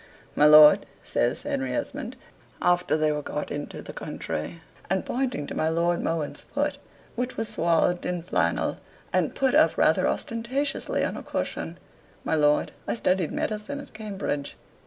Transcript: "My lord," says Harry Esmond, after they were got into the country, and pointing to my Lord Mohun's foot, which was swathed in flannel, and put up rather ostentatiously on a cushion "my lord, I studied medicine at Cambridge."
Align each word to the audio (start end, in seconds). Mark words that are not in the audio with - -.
"My 0.35 0.47
lord," 0.47 0.87
says 1.03 1.43
Harry 1.43 1.75
Esmond, 1.75 2.17
after 2.59 2.97
they 2.97 3.11
were 3.11 3.21
got 3.21 3.51
into 3.51 3.83
the 3.83 3.93
country, 3.93 4.59
and 4.89 5.05
pointing 5.05 5.45
to 5.45 5.53
my 5.53 5.69
Lord 5.69 6.01
Mohun's 6.01 6.39
foot, 6.41 6.79
which 7.15 7.37
was 7.37 7.49
swathed 7.49 8.03
in 8.03 8.23
flannel, 8.23 8.79
and 9.13 9.35
put 9.35 9.53
up 9.53 9.77
rather 9.77 10.07
ostentatiously 10.07 11.05
on 11.05 11.17
a 11.17 11.21
cushion 11.21 11.77
"my 12.23 12.33
lord, 12.33 12.71
I 12.87 12.95
studied 12.95 13.31
medicine 13.31 13.79
at 13.79 13.93
Cambridge." 13.93 14.57